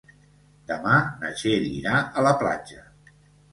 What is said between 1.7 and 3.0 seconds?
irà a la platja.